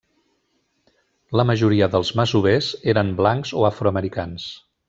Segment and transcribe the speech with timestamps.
[1.41, 4.53] La majoria dels masovers eren blancs o afroamericans.